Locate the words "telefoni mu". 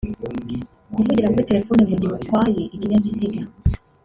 1.49-1.95